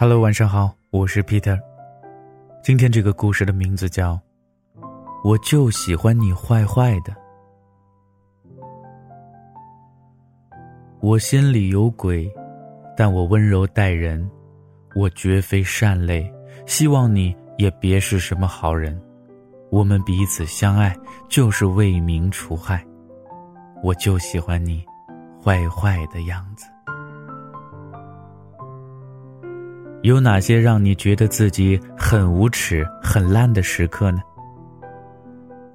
[0.00, 1.58] Hello，晚上好，我是 Peter。
[2.62, 4.14] 今天这个故事的名字叫
[5.24, 7.12] 《我就喜欢你坏坏的》。
[11.00, 12.32] 我心里有鬼，
[12.96, 14.30] 但我温柔待人，
[14.94, 16.32] 我绝非善类。
[16.64, 18.96] 希望你也别是什么好人。
[19.68, 20.96] 我们彼此相爱，
[21.28, 22.86] 就是为民除害。
[23.82, 24.80] 我就喜欢你
[25.42, 26.66] 坏坏的样子。
[30.02, 34.20] 有哪些让你觉得自己很无耻、很烂的时刻呢？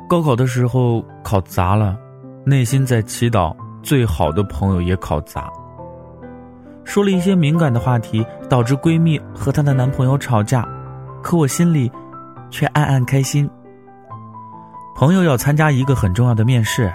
[0.10, 1.98] 高考的时候考砸了，
[2.46, 5.52] 内心在祈祷最好的朋友也考砸。
[6.86, 10.68] 说了一些敏感的话题，导致闺蜜和她的男朋友吵架，
[11.22, 11.92] 可我心里
[12.50, 13.50] 却暗暗开心。
[14.96, 16.92] 朋友要参加一个很重要的面试，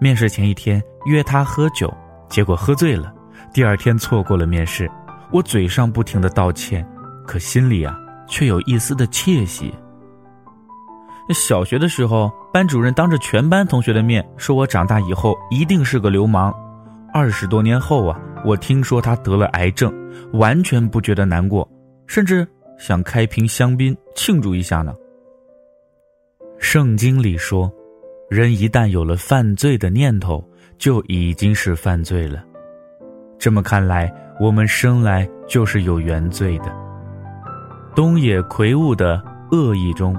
[0.00, 1.92] 面试前一天约他喝酒，
[2.28, 3.12] 结果喝醉了，
[3.52, 4.90] 第二天错过了面试。
[5.32, 6.86] 我嘴上不停的道歉，
[7.26, 9.72] 可心里啊却有一丝的窃喜。
[11.30, 16.54] 小学的时候，班主任当着全班同学的面说我长大以后一定是个流氓。
[17.14, 19.90] 二十多年后啊，我听说他得了癌症，
[20.34, 21.66] 完全不觉得难过，
[22.06, 22.46] 甚至
[22.78, 24.94] 想开瓶香槟庆祝一下呢。
[26.58, 27.72] 圣经里说，
[28.28, 32.44] 人一旦有了犯罪的念头，就已经是犯罪了。
[33.38, 34.12] 这么看来。
[34.42, 36.76] 我们生来就是有原罪的。
[37.94, 39.16] 东野圭吾的
[39.56, 40.18] 《恶意》中，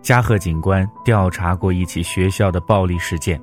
[0.00, 3.42] 加贺警官调查过一起学校的暴力事件。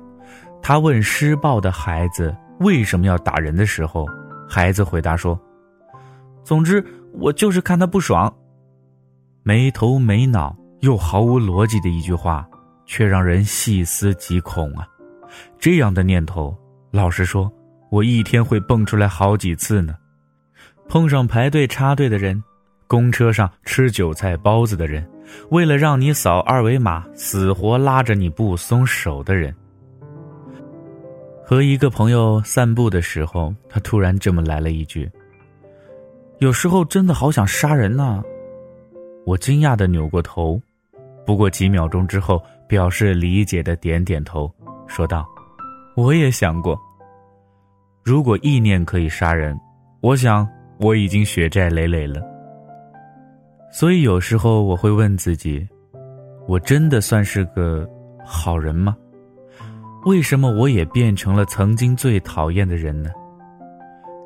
[0.62, 4.06] 他问施暴的孩子为什么要打人的时候，
[4.48, 5.38] 孩子回答说
[6.42, 8.34] ：“总之，我就是看他不爽。”
[9.44, 12.48] 没头没脑又毫无逻辑的一句话，
[12.86, 14.88] 却让人细思极恐啊！
[15.58, 16.56] 这样的念头，
[16.92, 17.52] 老实说，
[17.90, 19.94] 我一天会蹦出来好几次呢。
[20.88, 22.42] 碰上排队插队的人，
[22.86, 25.04] 公车上吃韭菜包子的人，
[25.50, 29.54] 为了让你扫二维码死活拉着你不松手的人。
[31.44, 35.10] 和一个朋友散步的时候，他突然这么来了一句
[36.38, 38.22] ：“有时候真的好想杀人呐。”
[39.26, 40.60] 我惊讶的扭过头，
[41.26, 44.50] 不过几秒钟之后，表示理解的点点头，
[44.86, 45.26] 说道
[45.96, 46.78] ：“我也想过，
[48.02, 49.58] 如果意念可以杀人，
[50.00, 50.48] 我想。”
[50.78, 52.20] 我已经血债累累了，
[53.70, 55.66] 所以有时候我会问自己：
[56.48, 57.88] 我真的算是个
[58.24, 58.96] 好人吗？
[60.04, 63.10] 为什么我也变成了曾经最讨厌的人呢？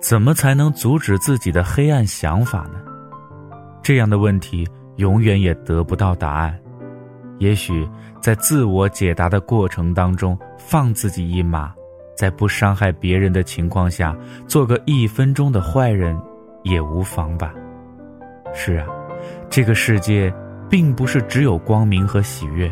[0.01, 2.81] 怎么才能阻止自己的黑暗想法呢？
[3.83, 4.67] 这样的问题
[4.97, 6.59] 永远也得不到答案。
[7.39, 7.89] 也许
[8.21, 11.73] 在自我解答的过程当中，放自己一马，
[12.17, 14.17] 在不伤害别人的情况下，
[14.49, 16.19] 做个一分钟的坏人。
[16.63, 17.53] 也无妨吧。
[18.55, 18.87] 是啊，
[19.51, 20.33] 这个世界
[20.69, 22.71] 并不是只有光明和喜悦，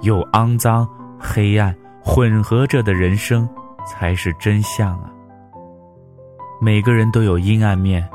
[0.00, 0.88] 有肮脏、
[1.18, 3.48] 黑暗混合着的人生
[3.86, 5.10] 才是真相啊。
[6.60, 8.08] 每个人都有阴暗面，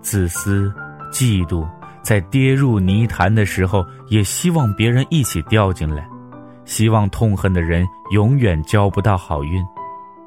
[0.00, 0.72] 自私、
[1.12, 1.66] 嫉妒，
[2.02, 6.08] 在跌入泥潭的时候，也希望别人一起掉进来，
[6.64, 9.64] 希望痛恨的人永远交不到好运，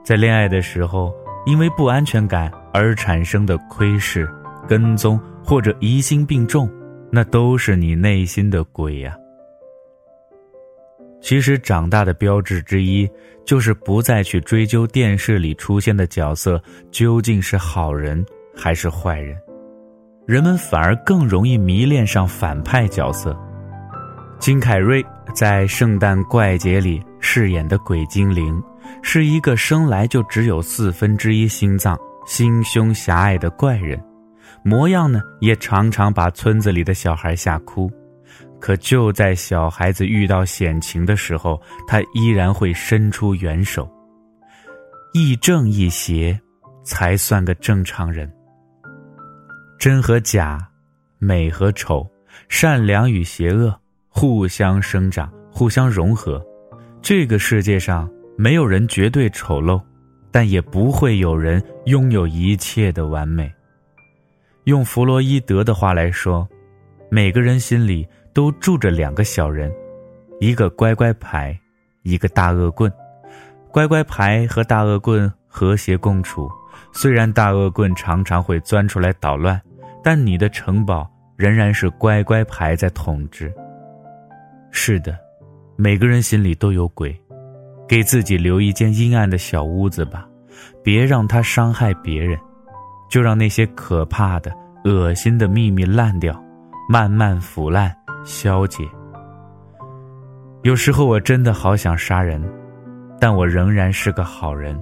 [0.04, 1.12] 在恋爱的时候，
[1.46, 2.52] 因为不安全感。
[2.74, 4.26] 而产生的窥视、
[4.66, 6.72] 跟踪或者疑心病重，
[7.12, 9.14] 那都是你内心的鬼呀。
[11.20, 13.06] 其实长大的标志之一，
[13.44, 18.26] 就是不再去追究电视里出现的角色究竟是好人
[18.56, 19.38] 还是坏人，
[20.26, 23.38] 人们反而更容易迷恋上反派角色。
[24.40, 28.64] 金凯瑞在《圣诞怪杰》里饰演的鬼精灵，
[29.02, 31.98] 是一个生来就只有四分之一心脏。
[32.28, 34.00] 心胸狭隘的怪人，
[34.64, 37.92] 模样呢也常常把村子里的小孩吓哭。
[38.60, 43.90] 可就在小孩子遇到险情的时候，他依然会伸出援手。
[45.14, 46.40] 亦正亦邪，
[46.84, 48.32] 才算个正常人。
[49.80, 50.60] 真和假，
[51.18, 52.08] 美和丑，
[52.48, 53.76] 善良与邪恶，
[54.10, 56.42] 互相生长，互相融合。
[57.02, 58.08] 这个世界上
[58.38, 59.82] 没有人绝对丑陋。
[60.34, 63.54] 但也不会有人拥有一切的完美。
[64.64, 66.48] 用弗洛伊德的话来说，
[67.10, 69.70] 每个人心里都住着两个小人，
[70.40, 71.60] 一个乖乖牌，
[72.04, 72.90] 一个大恶棍。
[73.72, 76.50] 乖乖牌和大恶棍和谐共处，
[76.94, 79.62] 虽然大恶棍常常会钻出来捣乱，
[80.02, 81.06] 但你的城堡
[81.36, 83.54] 仍然是乖乖牌在统治。
[84.72, 85.18] 是的，
[85.76, 87.21] 每个人心里都有鬼。
[87.92, 90.26] 给自己留一间阴暗的小屋子吧，
[90.82, 92.40] 别让他伤害别人，
[93.10, 94.50] 就让那些可怕的、
[94.86, 96.42] 恶心的秘密烂掉，
[96.88, 97.94] 慢慢腐烂
[98.24, 98.86] 消解。
[100.62, 102.42] 有时候我真的好想杀人，
[103.20, 104.82] 但我仍然是个好人。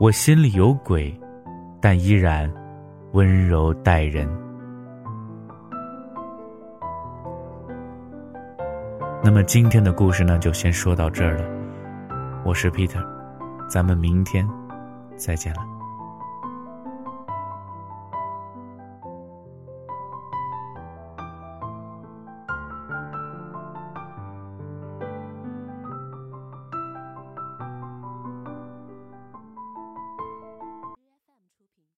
[0.00, 1.16] 我心里有鬼，
[1.80, 2.52] 但依然
[3.12, 4.28] 温柔待人。
[9.22, 11.51] 那么今天的故事呢，就先说到这儿了。
[12.44, 13.00] 我是 Peter，
[13.68, 14.48] 咱们明天
[15.16, 15.71] 再见了。